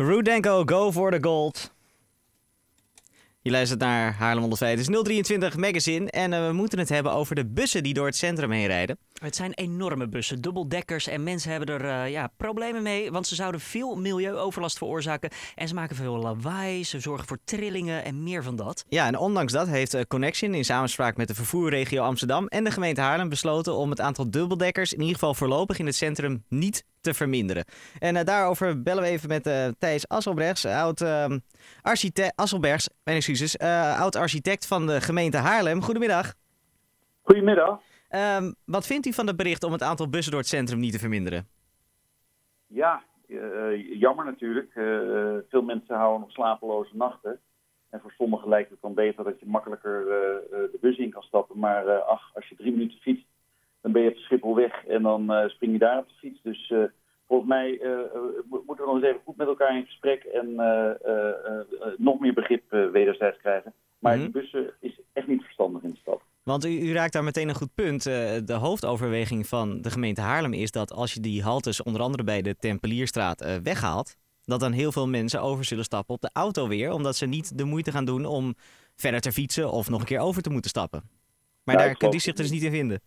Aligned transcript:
Rudenko, 0.00 0.62
go 0.64 0.92
for 0.92 1.10
the 1.10 1.18
gold. 1.20 1.72
Je 3.42 3.50
luistert 3.50 3.80
naar 3.80 4.14
Haarlem 4.14 4.40
105. 4.40 4.70
Het 4.70 4.88
is 4.88 5.02
023 5.02 5.56
Magazine 5.56 6.10
en 6.10 6.32
eh, 6.32 6.46
we 6.46 6.52
moeten 6.52 6.78
het 6.78 6.88
hebben 6.88 7.12
over 7.12 7.34
de 7.34 7.46
bussen 7.46 7.82
die 7.82 7.94
door 7.94 8.06
het 8.06 8.16
centrum 8.16 8.50
heen 8.50 8.66
rijden. 8.66 8.98
Het 9.12 9.36
zijn 9.36 9.52
enorme 9.52 10.08
bussen, 10.08 10.40
dubbeldekkers 10.40 11.06
en 11.06 11.22
mensen 11.22 11.50
hebben 11.50 11.68
er 11.68 12.04
eh, 12.04 12.10
ja, 12.10 12.30
problemen 12.36 12.82
mee, 12.82 13.10
want 13.10 13.26
ze 13.26 13.34
zouden 13.34 13.60
veel 13.60 13.96
milieuoverlast 13.96 14.78
veroorzaken 14.78 15.30
en 15.54 15.68
ze 15.68 15.74
maken 15.74 15.96
veel 15.96 16.16
lawaai, 16.16 16.84
ze 16.84 17.00
zorgen 17.00 17.26
voor 17.26 17.38
trillingen 17.44 18.04
en 18.04 18.22
meer 18.22 18.42
van 18.42 18.56
dat. 18.56 18.84
Ja, 18.88 19.06
en 19.06 19.18
ondanks 19.18 19.52
dat 19.52 19.68
heeft 19.68 19.94
eh, 19.94 20.02
Connection 20.08 20.54
in 20.54 20.64
samenspraak 20.64 21.16
met 21.16 21.28
de 21.28 21.34
vervoerregio 21.34 22.02
Amsterdam 22.02 22.46
en 22.46 22.64
de 22.64 22.70
gemeente 22.70 23.00
Haarlem 23.00 23.28
besloten 23.28 23.74
om 23.74 23.90
het 23.90 24.00
aantal 24.00 24.30
dubbeldekkers 24.30 24.92
in 24.92 25.00
ieder 25.00 25.14
geval 25.14 25.34
voorlopig 25.34 25.78
in 25.78 25.86
het 25.86 25.96
centrum 25.96 26.44
niet 26.48 26.84
te 27.00 27.14
verminderen. 27.14 27.64
En 27.98 28.16
eh, 28.16 28.24
daarover 28.24 28.82
bellen 28.82 29.02
we 29.02 29.08
even 29.08 29.28
met 29.28 29.46
eh, 29.46 29.68
Thijs 29.78 30.08
Asselbergs, 30.08 30.66
oud 30.66 31.00
ehm, 31.00 31.38
architect, 31.82 32.32
Asselbergs, 32.36 32.88
mijn 33.04 33.16
excuses, 33.16 33.56
eh, 33.56 34.00
oud 34.00 34.16
architect 34.16 34.66
van 34.66 34.86
de 34.86 35.00
gemeente 35.00 35.36
Haarlem. 35.36 35.82
Goedemiddag. 35.82 36.34
Goedemiddag. 37.22 37.80
Ehm, 38.08 38.52
wat 38.64 38.86
vindt 38.86 39.06
u 39.06 39.12
van 39.12 39.26
het 39.26 39.36
bericht 39.36 39.62
om 39.64 39.72
het 39.72 39.82
aantal 39.82 40.08
bussen 40.08 40.32
door 40.32 40.40
het 40.40 40.50
centrum 40.50 40.78
niet 40.78 40.92
te 40.92 40.98
verminderen? 40.98 41.48
Ja, 42.66 43.02
eh, 43.28 43.98
jammer 44.00 44.24
natuurlijk. 44.24 44.74
Eh, 44.74 44.84
veel 45.48 45.62
mensen 45.62 45.96
houden 45.96 46.20
nog 46.20 46.30
slapeloze 46.30 46.96
nachten. 46.96 47.40
En 47.90 48.00
voor 48.00 48.12
sommigen 48.12 48.48
lijkt 48.48 48.70
het 48.70 48.80
dan 48.80 48.94
beter 48.94 49.24
dat 49.24 49.40
je 49.40 49.46
makkelijker 49.46 50.08
eh, 50.08 50.36
eh, 50.36 50.70
de 50.72 50.78
bus 50.80 50.98
in 50.98 51.10
kan 51.10 51.22
stappen. 51.22 51.58
Maar 51.58 51.86
eh, 51.86 52.06
ach, 52.06 52.34
als 52.34 52.48
je 52.48 52.56
drie 52.56 52.72
minuten 52.72 52.98
fietst, 52.98 53.26
dan 53.80 53.92
ben 53.92 54.02
je 54.02 54.10
op 54.10 54.16
Schiphol 54.48 54.54
weg 54.68 54.86
en 54.86 55.02
dan 55.02 55.30
eh, 55.32 55.48
spring 55.48 55.72
je 55.72 55.78
daar 55.78 55.98
op 55.98 56.08
de 56.08 56.14
fiets. 56.14 56.40
Dus 56.42 56.70
eh, 56.70 56.78
volgens 57.26 57.48
mij 57.48 57.78
eh, 57.80 57.90
mo- 58.50 58.62
moeten 58.66 58.84
we 58.84 58.90
nog 58.92 58.94
eens 58.94 59.04
even 59.04 59.20
goed 59.24 59.36
met 59.36 59.46
elkaar 59.46 59.76
in 59.76 59.84
gesprek 59.86 60.22
en 60.24 60.54
nog 61.96 62.20
meer 62.20 62.32
begrip 62.34 62.62
wederzijds 62.92 63.38
krijgen. 63.38 63.72
Maar 63.98 64.14
Mhm. 64.14 64.22
die 64.22 64.32
bussen 64.32 64.70
is 64.80 65.00
echt 65.12 65.26
niet 65.26 65.42
verstandig 65.42 65.82
in 65.82 65.90
de 65.90 65.96
stad. 65.96 66.20
Want 66.42 66.64
u, 66.64 66.68
u 66.80 66.92
raakt 66.92 67.12
daar 67.12 67.24
meteen 67.24 67.48
een 67.48 67.54
goed 67.54 67.74
punt. 67.74 68.02
De 68.02 68.56
hoofdoverweging 68.60 69.46
van 69.46 69.82
de 69.82 69.90
gemeente 69.90 70.20
Haarlem 70.20 70.52
is 70.52 70.70
dat 70.70 70.92
als 70.92 71.14
je 71.14 71.20
die 71.20 71.42
haltes 71.42 71.82
onder 71.82 72.00
andere 72.02 72.24
bij 72.24 72.42
de 72.42 72.56
Tempelierstraat 72.58 73.60
weghaalt, 73.62 74.16
dat 74.44 74.60
dan 74.60 74.72
heel 74.72 74.92
veel 74.92 75.08
mensen 75.08 75.42
over 75.42 75.64
zullen 75.64 75.84
stappen 75.84 76.14
op 76.14 76.20
de 76.20 76.30
auto 76.32 76.68
weer, 76.68 76.92
omdat 76.92 77.16
ze 77.16 77.26
niet 77.26 77.58
de 77.58 77.64
moeite 77.64 77.90
gaan 77.92 78.04
doen 78.04 78.24
om 78.26 78.54
verder 78.96 79.20
te 79.20 79.32
fietsen 79.32 79.70
of 79.70 79.88
nog 79.90 80.00
een 80.00 80.06
keer 80.06 80.18
over 80.20 80.42
te 80.42 80.50
moeten 80.50 80.70
stappen. 80.70 81.02
Maar 81.64 81.76
daar 81.76 81.96
kunt 81.96 82.14
u 82.14 82.18
zich 82.18 82.34
dus 82.34 82.50
niet 82.50 82.62
in 82.62 82.70
vinden. 82.70 83.00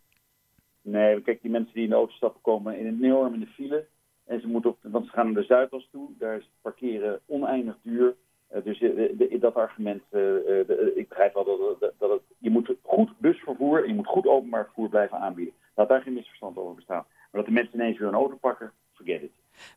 Nee, 0.82 1.22
kijk, 1.22 1.42
die 1.42 1.52
mensen 1.52 1.74
die 1.74 1.84
in 1.84 1.90
de 1.90 1.96
auto 1.96 2.14
stappen 2.14 2.42
komen 2.42 2.78
in 2.78 2.88
een 2.88 3.04
enorm 3.04 3.34
in 3.34 3.40
de 3.40 3.48
file. 3.48 3.86
En 4.26 4.42
ze 4.42 4.48
moeten 4.48 4.70
op, 4.70 4.78
want 4.82 5.06
ze 5.06 5.12
gaan 5.12 5.26
naar 5.26 5.42
de 5.42 5.48
Zuidas 5.48 5.88
toe. 5.92 6.10
Daar 6.18 6.38
is 6.38 6.44
het 6.44 6.62
parkeren 6.62 7.20
oneindig 7.26 7.78
duur. 7.82 8.16
Eh, 8.48 8.64
dus 8.64 8.82
eh, 8.82 9.42
dat 9.42 9.56
argument, 9.56 10.04
eh, 10.10 10.60
ik 10.96 11.10
begrijp 11.10 11.34
wel 11.34 11.44
dat, 11.44 11.80
dat, 11.80 11.94
dat 11.98 12.10
het, 12.10 12.22
je 12.38 12.50
moet 12.50 12.76
goed 12.82 13.18
busvervoer 13.18 13.82
en 13.82 13.88
je 13.88 13.94
moet 13.94 14.08
goed 14.08 14.28
openbaar 14.28 14.66
vervoer 14.66 14.90
blijven 14.90 15.18
aanbieden. 15.18 15.54
Laat 15.76 15.90
daar 15.90 16.02
geen 16.02 16.14
misverstand 16.14 16.58
over 16.58 16.76
bestaan. 16.76 17.06
Maar 17.08 17.42
dat 17.42 17.46
de 17.46 17.52
mensen 17.52 17.74
ineens 17.74 17.98
weer 17.98 18.08
een 18.08 18.14
auto 18.14 18.36
pakken. 18.36 18.72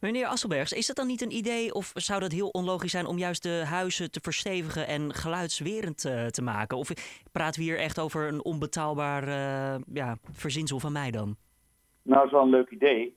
Meneer 0.04 0.26
Asselbergs, 0.26 0.72
is 0.72 0.86
dat 0.86 0.96
dan 0.96 1.06
niet 1.06 1.22
een 1.22 1.36
idee 1.36 1.74
of 1.74 1.92
zou 1.94 2.20
dat 2.20 2.32
heel 2.32 2.48
onlogisch 2.48 2.90
zijn 2.90 3.06
om 3.06 3.18
juist 3.18 3.42
de 3.42 3.62
huizen 3.66 4.10
te 4.10 4.20
verstevigen 4.20 4.86
en 4.86 5.14
geluidswerend 5.14 6.04
eh, 6.04 6.26
te 6.26 6.42
maken? 6.42 6.78
Of 6.78 6.90
praten 7.32 7.60
we 7.60 7.66
hier 7.66 7.78
echt 7.78 8.00
over 8.00 8.28
een 8.28 8.44
onbetaalbaar 8.44 9.22
eh, 9.22 9.80
ja, 9.92 10.16
verzinsel 10.32 10.80
van 10.80 10.92
mij 10.92 11.10
dan? 11.10 11.36
Nou, 12.02 12.18
dat 12.18 12.24
is 12.24 12.32
wel 12.32 12.42
een 12.42 12.48
leuk 12.48 12.70
idee. 12.70 13.16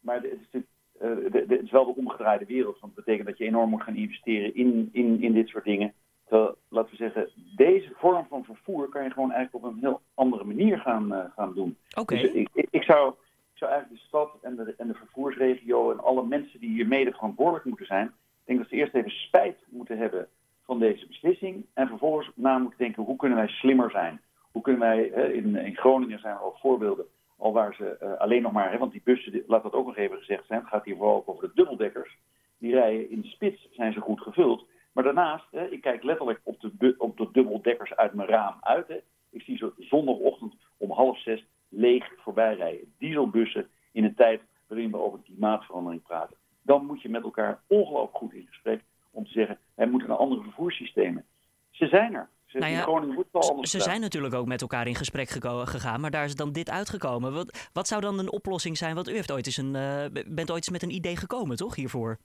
Maar 0.00 0.14
het 0.14 0.24
is, 0.50 0.60
eh, 0.98 1.10
het 1.32 1.62
is 1.62 1.70
wel 1.70 1.84
de 1.84 1.96
omgedraaide 1.96 2.44
wereld. 2.44 2.80
Want 2.80 2.94
dat 2.94 3.04
betekent 3.04 3.28
dat 3.28 3.38
je 3.38 3.44
enorm 3.44 3.70
moet 3.70 3.82
gaan 3.82 3.96
investeren 3.96 4.54
in, 4.54 4.88
in, 4.92 5.22
in 5.22 5.32
dit 5.32 5.48
soort 5.48 5.64
dingen. 5.64 5.92
Terwijl, 6.26 6.56
laten 6.68 6.90
we 6.90 6.96
zeggen, 6.96 7.30
deze 7.56 7.90
vorm 7.94 8.26
van 8.28 8.44
vervoer 8.44 8.88
kan 8.88 9.04
je 9.04 9.10
gewoon 9.10 9.32
eigenlijk 9.32 9.64
op 9.64 9.72
een 9.72 9.80
heel 9.80 10.00
andere 10.14 10.44
manier 10.44 10.78
gaan, 10.78 11.32
gaan 11.36 11.54
doen. 11.54 11.76
Oké. 11.94 12.16
Dus 12.16 12.30
ik, 12.30 12.48
ik 12.70 12.82
zou 12.82 13.14
eigenlijk 13.60 14.02
de 14.02 14.08
stad 14.08 14.38
en 14.42 14.56
de, 14.56 14.74
en 14.76 14.86
de 14.86 14.94
vervoersregio 14.94 15.90
en 15.90 16.00
alle 16.00 16.26
mensen 16.26 16.60
die 16.60 16.70
hier 16.70 16.85
verantwoordelijk 17.04 17.64
moeten 17.64 17.86
zijn, 17.86 18.06
ik 18.06 18.44
denk 18.44 18.58
dat 18.58 18.68
ze 18.68 18.74
eerst 18.74 18.94
even 18.94 19.10
spijt 19.10 19.58
moeten 19.68 19.98
hebben 19.98 20.28
van 20.64 20.78
deze 20.78 21.06
beslissing. 21.06 21.66
En 21.74 21.88
vervolgens 21.88 22.30
na 22.34 22.58
moeten 22.58 22.78
denken, 22.78 23.02
hoe 23.02 23.16
kunnen 23.16 23.38
wij 23.38 23.48
slimmer 23.48 23.90
zijn? 23.90 24.20
Hoe 24.52 24.62
kunnen 24.62 24.80
wij, 24.80 25.10
hè, 25.14 25.32
in, 25.32 25.56
in 25.56 25.76
Groningen 25.76 26.18
zijn 26.18 26.34
er 26.34 26.40
al 26.40 26.56
voorbeelden, 26.60 27.06
al 27.36 27.52
waar 27.52 27.74
ze 27.74 27.96
eh, 27.96 28.12
alleen 28.12 28.42
nog 28.42 28.52
maar, 28.52 28.70
hè, 28.70 28.78
want 28.78 28.92
die 28.92 29.00
bussen, 29.04 29.42
laat 29.46 29.62
dat 29.62 29.72
ook 29.72 29.86
nog 29.86 29.96
even 29.96 30.18
gezegd 30.18 30.46
zijn, 30.46 30.60
het 30.60 30.68
gaat 30.68 30.84
hier 30.84 30.96
vooral 30.96 31.22
over 31.26 31.48
de 31.48 31.54
dubbeldekkers. 31.54 32.18
Die 32.58 32.72
rijden 32.72 33.10
in 33.10 33.20
de 33.20 33.28
spits, 33.28 33.68
zijn 33.70 33.92
ze 33.92 34.00
goed 34.00 34.20
gevuld. 34.20 34.66
Maar 34.92 35.04
daarnaast, 35.04 35.46
hè, 35.50 35.66
ik 35.66 35.80
kijk 35.80 36.02
letterlijk 36.02 36.40
op 36.42 36.60
de, 36.60 36.94
op 36.98 37.16
de 37.16 37.28
dubbeldekkers 37.32 37.96
uit 37.96 38.14
mijn 38.14 38.28
raam 38.28 38.56
uit. 38.60 38.88
Hè. 38.88 39.00
Ik 39.30 39.42
zie 39.42 39.56
ze 39.56 39.72
zondagochtend 39.78 40.54
om 40.76 40.90
half 40.90 41.18
zes 41.18 41.46
leeg 41.68 42.12
voorbij 42.16 42.54
rijden. 42.54 42.92
Dieselbussen 42.98 43.68
in 43.92 44.04
een 44.04 44.14
tijd 44.14 44.40
waarin 44.66 44.90
we 44.90 44.98
over 44.98 45.18
klimaatverandering 45.24 46.02
praten. 46.02 46.36
Dan 46.66 46.86
moet 46.86 47.02
je 47.02 47.08
met 47.08 47.22
elkaar 47.22 47.60
ongelooflijk 47.66 48.16
goed 48.16 48.32
in 48.32 48.46
gesprek 48.46 48.82
om 49.10 49.24
te 49.24 49.30
zeggen, 49.30 49.58
wij 49.74 49.86
moeten 49.86 50.08
naar 50.08 50.18
andere 50.18 50.42
vervoerssystemen. 50.42 51.24
Ze 51.70 51.86
zijn 51.86 52.14
er. 52.14 52.28
Ze, 52.46 52.58
Nou 52.58 52.72
ja, 52.72 52.84
wordt 52.84 53.28
Ze- 53.32 53.50
anders 53.50 53.70
Ze 53.70 53.80
zijn 53.80 54.00
natuurlijk 54.00 54.34
ook 54.34 54.46
met 54.46 54.60
elkaar 54.60 54.86
in 54.86 54.94
gesprek 54.94 55.28
gegaan, 55.28 56.00
maar 56.00 56.10
daar 56.10 56.24
is 56.24 56.34
dan 56.34 56.52
dit 56.52 56.70
uitgekomen. 56.70 57.32
Wat, 57.32 57.68
wat 57.72 57.88
zou 57.88 58.00
dan 58.00 58.18
een 58.18 58.32
oplossing 58.32 58.76
zijn? 58.76 58.94
Want 58.94 59.08
u 59.08 59.12
heeft 59.12 59.32
ooit 59.32 59.46
eens 59.46 59.56
een, 59.56 59.74
eh, 59.74 60.04
bent 60.26 60.50
ooit 60.50 60.56
eens 60.66 60.70
met 60.70 60.82
een 60.82 60.94
idee 60.94 61.16
gekomen, 61.16 61.56
toch, 61.56 61.74
hiervoor? 61.74 62.18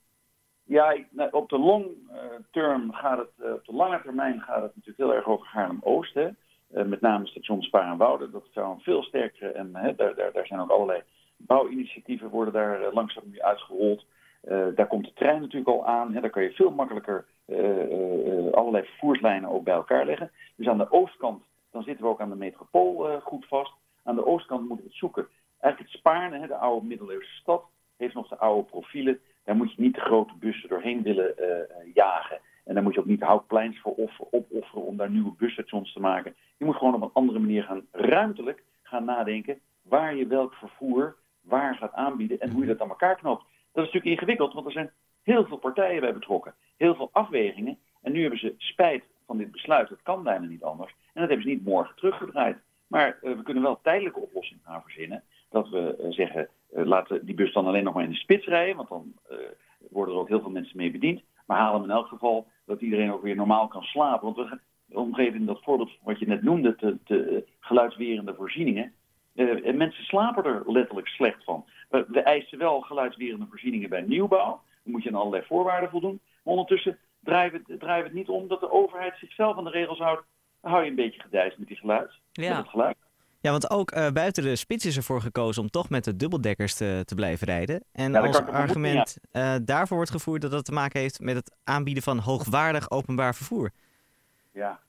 Ja, 0.64 0.98
nou, 1.10 1.32
op 1.32 1.50
de 1.50 1.60
long 1.60 1.86
eh, 2.12 2.20
term 2.52 2.94
gaat 2.94 3.18
het, 3.18 3.46
eh, 3.46 3.54
op 3.54 3.66
de 3.66 3.74
lange 3.74 4.02
termijn 4.02 4.40
gaat 4.42 4.62
het 4.62 4.76
natuurlijk 4.76 4.98
heel 4.98 5.14
erg 5.14 5.26
over 5.26 5.48
Haarlem-Oost. 5.48 6.14
hè. 6.14 6.30
Eh, 6.72 6.86
met 6.86 7.02
name 7.02 7.28
station 7.28 7.62
Spaar 7.62 7.92
en 7.92 7.98
Wouden. 7.98 8.32
Dat 8.32 8.46
zou 8.54 8.74
een 8.74 8.80
veel 8.82 9.04
sterkere, 9.04 9.52
en 9.52 9.76
hè, 9.76 9.96
daar, 9.96 10.16
daar, 10.16 10.32
daar 10.32 10.46
zijn 10.46 10.60
ook 10.60 10.70
allerlei 10.70 11.02
bouwinitiatieven 11.38 12.30
worden 12.30 12.54
daar 12.54 12.94
langzaam 12.94 13.24
nu 13.26 13.42
uitgerold. 13.42 14.06
Eh, 14.52 14.66
daar 14.76 14.88
komt 14.88 15.06
de 15.06 15.14
trein 15.14 15.42
natuurlijk 15.42 15.72
al 15.72 15.86
aan. 15.86 16.14
Hè. 16.14 16.22
Daar 16.22 16.30
kan 16.30 16.44
je 16.44 16.52
veel 16.52 16.72
makkelijker 16.72 17.26
eh, 17.46 17.82
eh, 17.82 18.54
allerlei 18.54 18.86
vervoerslijnen 18.86 19.50
ook 19.50 19.64
bij 19.64 19.74
elkaar 19.74 20.06
leggen. 20.06 20.32
Dus 20.56 20.68
aan 20.68 20.78
de 20.78 20.92
oostkant, 20.92 21.44
dan 21.72 21.84
zitten 21.84 22.04
we 22.04 22.12
ook 22.12 22.22
aan 22.22 22.30
de 22.30 22.36
metropool 22.36 23.20
goed 23.20 23.46
vast. 23.46 23.74
Aan 24.04 24.16
de 24.16 24.26
oostkant 24.26 24.60
moeten 24.62 24.86
we 24.86 24.90
het 24.90 25.00
zoeken. 25.00 25.28
Eigenlijk 25.60 25.92
het 25.92 26.02
Spaarne, 26.02 26.40
hè, 26.40 26.48
de 26.48 26.56
oude 26.56 26.86
middeleeuwse 26.86 27.36
stad, 27.36 27.64
heeft 27.98 28.14
nog 28.14 28.28
de 28.28 28.38
oude 28.38 28.70
profielen. 28.70 29.20
Daar 29.44 29.56
moet 29.56 29.74
je 29.74 29.82
niet 29.82 29.96
de 29.96 30.02
grote 30.02 30.34
bussen 30.40 30.70
doorheen 30.70 31.02
willen 31.02 31.36
jagen. 31.94 32.40
En 32.66 32.74
daar 32.74 32.84
moet 32.84 32.94
je 32.94 33.00
ook 33.00 33.06
niet 33.06 33.22
houtpleins 33.22 33.80
voor 33.80 33.94
offer- 33.94 34.28
opofferen 34.32 34.86
om 34.86 34.98
daar 34.98 35.10
nieuwe 35.10 35.34
busstations 35.38 35.94
te 35.94 36.00
maken. 36.00 36.36
Je 36.58 36.66
moet 36.66 36.76
gewoon 36.76 36.96
op 36.96 37.02
een 37.02 37.14
andere 37.14 37.40
manier 37.40 37.64
gaan, 37.64 37.86
ruimtelijk 37.92 38.64
gaan 38.82 39.06
nadenken 39.06 39.60
waar 39.82 40.16
je 40.16 40.28
welk 40.28 40.54
vervoer 40.54 41.16
waar 41.42 41.76
gaat 41.76 41.94
aanbieden 41.94 42.40
en 42.40 42.52
hoe 42.52 42.62
je 42.62 42.68
dat 42.68 42.82
aan 42.82 42.90
elkaar 42.90 43.16
knoopt. 43.16 43.44
Dat 43.74 43.86
is 43.86 43.92
natuurlijk 43.92 44.06
ingewikkeld, 44.06 44.54
want 44.54 44.66
er 44.66 44.72
zijn 44.72 44.92
heel 45.24 45.46
veel 45.46 45.58
partijen 45.58 46.02
bij 46.02 46.14
betrokken. 46.14 46.54
Heel 46.78 46.96
veel 46.96 47.10
afwegingen. 47.12 47.78
En 48.02 48.12
nu 48.12 48.22
hebben 48.22 48.40
ze 48.40 48.54
spijt 48.58 49.04
van 49.26 49.38
dit 49.38 49.52
besluit. 49.52 49.90
Het 49.90 50.02
kan 50.04 50.24
bijna 50.24 50.46
niet 50.46 50.64
anders. 50.64 50.92
En 50.92 51.22
dat 51.22 51.30
hebben 51.30 51.42
ze 51.42 51.54
niet 51.54 51.66
morgen 51.66 51.96
teruggedraaid. 51.96 52.58
Maar 52.88 53.18
eh, 53.22 53.36
we 53.36 53.44
kunnen 53.44 53.64
wel 53.64 53.80
tijdelijke 53.82 54.20
oplossingen 54.20 54.64
gaan 54.66 54.82
verzinnen. 54.82 55.24
Dat 55.50 55.70
we 55.70 55.96
eh, 55.96 56.12
zeggen, 56.12 56.48
eh, 56.72 56.86
laten 56.86 57.26
die 57.26 57.36
bus 57.36 57.54
dan 57.54 57.66
alleen 57.66 57.84
nog 57.84 57.94
maar 57.94 58.04
in 58.04 58.10
de 58.10 58.16
spits 58.16 58.46
rijden. 58.46 58.76
Want 58.76 58.90
dan 58.90 59.14
worden 59.90 60.14
er 60.14 60.20
ook 60.20 60.28
heel 60.28 60.42
veel 60.42 60.50
mensen 60.50 60.78
mee 60.78 60.92
bediend. 60.92 61.22
Maar 61.46 61.58
haal 61.58 61.74
hem 61.74 61.84
in 61.84 61.90
elk 61.90 62.08
geval 62.08 62.48
dat 62.66 62.82
iedereen 62.82 63.12
ook 63.12 63.22
weer 63.22 63.36
normaal 63.36 63.68
kan 63.68 63.84
slapen. 63.84 64.26
Want 64.26 64.36
we 64.36 64.48
gaan, 64.48 64.62
om 64.92 65.16
even 65.16 65.40
in 65.40 65.46
dat 65.46 65.64
voorbeeld 65.64 65.92
wat 66.04 66.20
je 66.20 66.28
net 66.28 66.44
noemde, 66.44 66.76
de, 66.78 66.98
de 67.04 67.48
geluidswerende 67.60 68.34
voorzieningen. 68.34 68.94
En 69.36 69.78
mensen 69.78 70.04
slapen 70.04 70.44
er 70.44 70.72
letterlijk 70.72 71.08
slecht 71.08 71.44
van. 71.44 71.66
We, 71.90 72.06
we 72.08 72.22
eisen 72.22 72.58
wel 72.58 72.82
geluidswerende 72.82 73.46
voorzieningen 73.50 73.90
bij 73.90 74.02
nieuwbouw. 74.02 74.62
Dan 74.84 74.94
moet 74.94 75.04
je 75.04 75.10
aan 75.10 75.16
allerlei 75.16 75.44
voorwaarden 75.46 75.90
voldoen. 75.90 76.20
Maar 76.44 76.54
ondertussen 76.54 76.98
draaien 77.24 77.64
we 77.78 77.94
het 77.94 78.14
niet 78.14 78.28
om 78.28 78.48
dat 78.48 78.60
de 78.60 78.72
overheid 78.72 79.14
zichzelf 79.18 79.58
aan 79.58 79.64
de 79.64 79.70
regels 79.70 80.00
houdt. 80.00 80.24
Dan 80.62 80.72
hou 80.72 80.84
je 80.84 80.90
een 80.90 80.96
beetje 80.96 81.22
gedijst 81.22 81.58
met 81.58 81.68
die 81.68 81.78
geluid. 81.78 82.12
Met 82.34 82.46
Ja. 82.46 82.58
het 82.58 82.68
geluid. 82.70 82.98
Ja, 83.42 83.52
want 83.52 83.70
ook 83.70 83.92
eh, 83.92 84.12
buiten 84.12 84.44
de 84.44 84.56
spits 84.56 84.86
is 84.86 84.98
ervoor 84.98 85.22
gekozen 85.22 85.62
om 85.62 85.70
toch 85.70 85.90
met 85.90 86.04
de 86.04 86.16
dubbeldekkers 86.16 86.76
te, 86.76 87.02
te 87.06 87.16
blijven 87.16 87.48
rijden. 87.48 87.84
En 87.92 88.16
als 88.16 88.42
argument 88.42 89.18
eh, 89.32 89.56
daarvoor 89.64 89.96
wordt 89.96 90.12
gevoerd 90.12 90.42
dat 90.42 90.52
dat 90.52 90.66
te 90.66 90.72
maken 90.72 91.00
heeft 91.00 91.20
met 91.20 91.36
het 91.36 91.56
aanbieden 91.64 92.04
van 92.04 92.18
hoogwaardig 92.18 92.92
openbaar 92.92 93.36
vervoer. 93.36 93.72
Ja, 94.54 94.80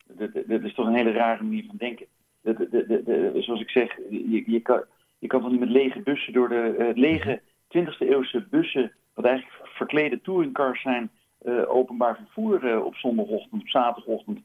dat 0.46 0.62
is 0.62 0.74
toch 0.74 0.86
een 0.86 0.94
hele 0.94 1.12
rare 1.12 1.42
manier 1.42 1.64
van 1.66 1.76
denken. 1.76 2.06
Zoals 2.42 3.60
ik 3.60 3.70
zeg, 3.70 3.96
je, 4.10 4.42
je, 4.46 4.60
kan, 4.60 4.84
je 5.18 5.26
kan 5.26 5.40
toch 5.40 5.50
niet 5.50 5.60
met 5.60 5.68
lege 5.68 6.00
bussen 6.00 6.32
door 6.32 6.48
de 6.48 6.74
eh, 6.78 6.96
lege 6.96 7.40
20e 7.78 7.98
eeuwse 7.98 8.46
bussen, 8.50 8.92
wat 9.14 9.24
eigenlijk 9.24 9.60
verklede 9.64 10.20
touringcars 10.20 10.82
zijn, 10.82 11.10
eh, 11.38 11.74
openbaar 11.74 12.16
vervoer 12.16 12.66
eh, 12.66 12.84
op 12.84 12.94
zondagochtend, 12.94 13.62
op 13.62 13.68
zaterdagochtend, 13.68 14.38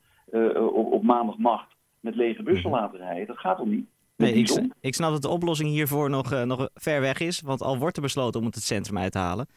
op, 0.73 0.91
op 0.91 1.03
maandagnacht 1.03 1.75
met 1.99 2.15
lege 2.15 2.43
bussen 2.43 2.69
Mhm. 2.69 2.79
laten 2.79 2.99
rijden. 2.99 3.27
Dat 3.27 3.37
gaat 3.37 3.57
toch 3.57 3.67
niet? 3.67 3.85
Nee, 4.15 4.45
ik, 4.81 4.93
snap 4.93 5.11
dat 5.11 5.21
de 5.21 5.27
oplossing 5.27 5.69
hiervoor 5.69 6.09
nog, 6.09 6.45
nog 6.45 6.69
ver 6.73 7.01
weg 7.01 7.19
is. 7.19 7.41
Want 7.41 7.61
al 7.61 7.77
wordt 7.77 7.95
er 7.95 8.01
besloten 8.01 8.39
om 8.39 8.45
het 8.45 8.55
het 8.55 8.63
centrum 8.63 8.97
uit 8.97 9.11
te 9.11 9.17
halen. 9.17 9.47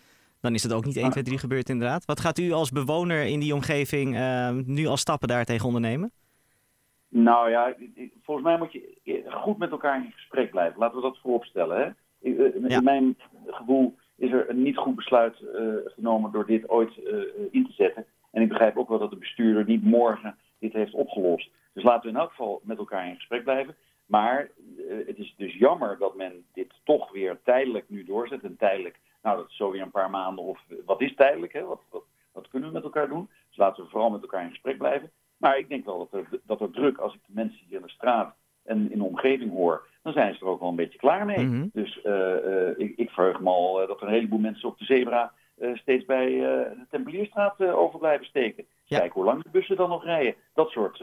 dan 0.40 0.54
is 0.54 0.62
het 0.62 0.72
ook 0.72 0.84
niet 0.84 0.96
1, 0.96 1.10
2, 1.10 1.22
3 1.22 1.38
gebeurd 1.38 1.68
inderdaad. 1.68 2.04
Wat 2.04 2.20
gaat 2.20 2.38
u 2.38 2.52
als 2.52 2.70
bewoner 2.70 3.24
in 3.24 3.40
die 3.40 3.54
omgeving 3.54 4.14
uh, 4.16 4.50
nu 4.50 4.86
als 4.86 5.00
stappen 5.00 5.28
daartegen 5.28 5.66
ondernemen? 5.66 6.12
Nou 7.12 7.50
ja, 7.50 7.74
volgens 8.22 8.46
mij 8.46 8.58
moet 8.58 8.72
je 8.72 9.24
goed 9.26 9.58
met 9.58 9.70
elkaar 9.70 10.04
in 10.04 10.12
gesprek 10.12 10.50
blijven. 10.50 10.78
Laten 10.78 10.96
we 10.96 11.02
dat 11.02 11.18
vooropstellen. 11.18 11.80
Hè? 11.80 11.90
In 12.20 12.64
ja. 12.68 12.80
mijn 12.80 13.18
gevoel 13.46 13.96
is 14.16 14.32
er 14.32 14.50
een 14.50 14.62
niet 14.62 14.76
goed 14.76 14.94
besluit 14.94 15.40
uh, 15.40 15.74
genomen 15.84 16.32
door 16.32 16.46
dit 16.46 16.68
ooit 16.68 16.96
uh, 16.96 17.22
in 17.50 17.66
te 17.66 17.72
zetten. 17.72 18.06
En 18.30 18.42
ik 18.42 18.48
begrijp 18.48 18.76
ook 18.76 18.88
wel 18.88 18.98
dat 18.98 19.10
de 19.10 19.16
bestuurder 19.16 19.64
niet 19.64 19.82
morgen 19.82 20.36
dit 20.58 20.72
heeft 20.72 20.94
opgelost. 20.94 21.50
Dus 21.72 21.82
laten 21.82 22.02
we 22.02 22.08
in 22.08 22.20
elk 22.20 22.30
geval 22.30 22.60
met 22.64 22.78
elkaar 22.78 23.08
in 23.08 23.14
gesprek 23.14 23.42
blijven. 23.42 23.76
Maar 24.06 24.50
uh, 24.78 25.06
het 25.06 25.18
is 25.18 25.34
dus 25.36 25.54
jammer 25.54 25.98
dat 25.98 26.16
men 26.16 26.44
dit 26.52 26.74
toch 26.84 27.12
weer 27.12 27.40
tijdelijk 27.44 27.88
nu 27.88 28.04
doorzet. 28.04 28.42
En 28.42 28.56
tijdelijk, 28.56 28.98
nou 29.22 29.36
dat 29.36 29.48
is 29.48 29.56
zo 29.56 29.70
weer 29.70 29.82
een 29.82 29.90
paar 29.90 30.10
maanden 30.10 30.44
of 30.44 30.60
wat 30.84 31.00
is 31.00 31.14
tijdelijk? 31.14 31.52
Hè? 31.52 31.64
Wat, 31.64 31.80
wat, 31.90 32.04
wat 32.32 32.48
kunnen 32.48 32.68
we 32.68 32.74
met 32.74 32.84
elkaar 32.84 33.08
doen? 33.08 33.28
Dus 33.48 33.56
laten 33.56 33.84
we 33.84 33.90
vooral 33.90 34.10
met 34.10 34.22
elkaar 34.22 34.42
in 34.42 34.50
gesprek 34.50 34.78
blijven. 34.78 35.10
Maar 35.40 35.58
ik 35.58 35.68
denk 35.68 35.84
wel 35.84 35.98
dat 35.98 36.20
er, 36.20 36.40
dat 36.46 36.60
er 36.60 36.70
druk, 36.70 36.98
als 36.98 37.14
ik 37.14 37.20
de 37.26 37.32
mensen 37.34 37.58
hier 37.68 37.76
in 37.76 37.82
de 37.86 37.90
straat 37.92 38.34
en 38.64 38.92
in 38.92 38.98
de 38.98 39.04
omgeving 39.04 39.50
hoor, 39.50 39.86
dan 40.02 40.12
zijn 40.12 40.34
ze 40.34 40.40
er 40.40 40.46
ook 40.46 40.60
wel 40.60 40.68
een 40.68 40.76
beetje 40.76 40.98
klaar 40.98 41.26
mee. 41.26 41.38
Mhm. 41.46 41.66
Dus 41.72 42.00
uh, 42.04 42.12
uh, 42.46 42.68
ik, 42.76 42.92
ik 42.96 43.10
verheug 43.10 43.40
me 43.40 43.48
al 43.50 43.82
uh, 43.82 43.88
dat 43.88 44.00
er 44.00 44.06
een 44.06 44.12
heleboel 44.12 44.38
mensen 44.38 44.68
op 44.68 44.78
de 44.78 44.84
zebra 44.84 45.32
steeds 45.74 46.04
bij 46.04 46.26
de 46.26 46.86
Tempelierstraat 46.90 47.60
over 47.62 47.98
blijven 47.98 48.26
steken. 48.26 48.64
Ja. 48.84 48.98
Kijk 48.98 49.12
hoe 49.12 49.24
lang 49.24 49.42
de 49.42 49.48
bussen 49.50 49.76
dan 49.76 49.88
nog 49.88 50.04
rijden. 50.04 50.34
Dat 50.54 50.70
soort 50.70 51.02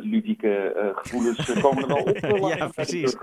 ludieke 0.00 0.72
gevoelens 0.96 1.60
komen 1.60 1.82
er 1.82 1.88
wel 1.88 2.02
op. 2.02 2.48
Ja, 2.56 2.56
bij 2.58 2.68
precies. 2.68 3.16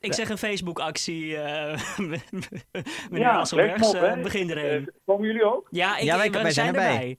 Ik 0.00 0.12
zeg 0.12 0.28
een 0.28 0.38
Facebook-actie, 0.38 1.36
eh 1.36 1.78
meneer 1.98 3.18
Ja, 3.18 3.38
Asselbergs. 3.38 3.92
eh, 3.92 4.22
begin 4.22 4.50
erin. 4.50 4.80
Eh, 4.86 4.92
komen 5.06 5.26
jullie 5.26 5.44
ook? 5.44 5.68
ja, 5.70 5.96
ik, 5.96 6.02
Ja, 6.04 6.16
wij- 6.16 6.30
zijn 6.32 6.52
zijn 6.52 6.66
erbij. 6.66 6.92
erbij. 6.92 7.18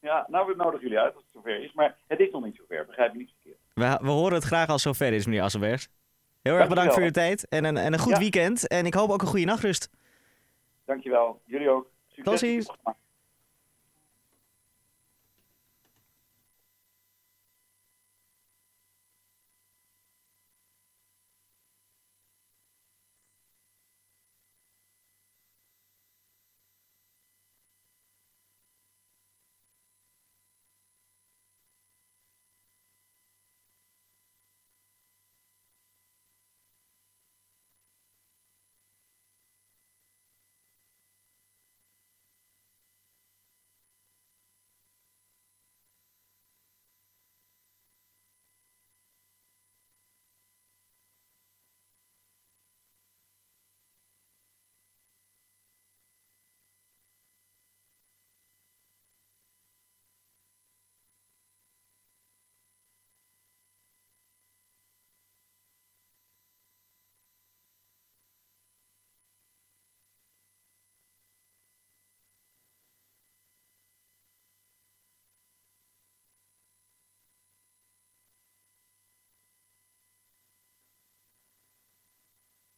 Ja, 0.00 0.26
nou 0.28 0.46
we 0.46 0.54
nodigen 0.56 0.80
jullie 0.80 0.98
uit 0.98 1.14
als 1.14 1.22
het 1.24 1.32
zover 1.32 1.62
is. 1.64 1.72
Maar 1.72 1.96
het 2.06 2.20
is 2.20 2.30
nog 2.30 2.44
niet 2.44 2.56
zover, 2.56 2.86
begrijp 2.86 3.12
je 3.12 3.18
niet 3.18 3.30
verkeerd. 3.40 3.58
We, 3.74 4.04
we 4.06 4.10
horen 4.12 4.34
het 4.34 4.44
graag 4.44 4.68
als 4.68 4.84
het 4.84 4.96
zover 4.96 5.12
is, 5.14 5.26
meneer 5.26 5.42
Asselbergs. 5.42 5.88
Heel 6.42 6.52
erg 6.54 6.68
Dankjewel. 6.68 6.68
bedankt 6.68 6.94
voor 6.94 7.02
uw 7.02 7.10
tijd 7.10 7.48
en 7.48 7.64
een, 7.64 7.76
en 7.76 7.92
een 7.92 7.98
goed 7.98 8.12
Ja. 8.12 8.18
weekend. 8.18 8.68
En 8.68 8.86
ik 8.86 8.94
hoop 8.94 9.10
ook 9.10 9.20
een 9.22 9.28
goede 9.28 9.44
nachtrust. 9.44 9.90
Dankjewel. 10.84 11.40
Jullie 11.44 11.68
ook. 11.70 11.90
Succes. 12.06 12.24
Tot 12.24 12.38
ziens. 12.38 12.70